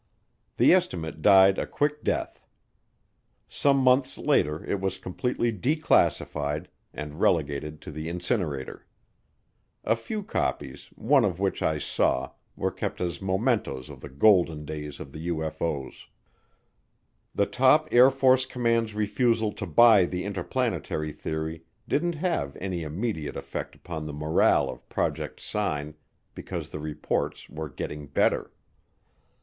[0.57, 2.43] The estimate died a quick death.
[3.47, 8.87] Some months later it was completely declassified and relegated to the incinerator.
[9.83, 14.65] A few copies, one of which I saw, were kept as mementos of the golden
[14.65, 16.07] days of the UFO's.
[17.35, 23.35] The top Air Force command's refusal to buy the interplanetary theory didn't have any immediate
[23.37, 25.93] effect upon the morale of Project Sign
[26.33, 28.51] because the reports were getting better.